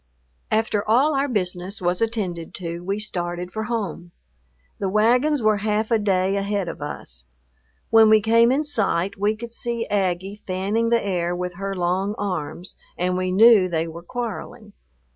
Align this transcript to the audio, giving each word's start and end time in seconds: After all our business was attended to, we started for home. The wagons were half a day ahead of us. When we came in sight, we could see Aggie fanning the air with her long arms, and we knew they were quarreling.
After 0.49 0.83
all 0.89 1.13
our 1.13 1.27
business 1.27 1.79
was 1.79 2.01
attended 2.01 2.55
to, 2.55 2.79
we 2.79 2.97
started 2.97 3.53
for 3.53 3.65
home. 3.65 4.09
The 4.79 4.89
wagons 4.89 5.43
were 5.43 5.57
half 5.57 5.91
a 5.91 5.99
day 5.99 6.37
ahead 6.37 6.67
of 6.67 6.81
us. 6.81 7.25
When 7.91 8.09
we 8.09 8.19
came 8.19 8.51
in 8.51 8.63
sight, 8.65 9.15
we 9.19 9.35
could 9.35 9.51
see 9.51 9.85
Aggie 9.89 10.41
fanning 10.47 10.89
the 10.89 11.05
air 11.05 11.35
with 11.35 11.53
her 11.53 11.75
long 11.75 12.15
arms, 12.17 12.75
and 12.97 13.15
we 13.15 13.31
knew 13.31 13.69
they 13.69 13.87
were 13.87 14.01
quarreling. 14.01 14.73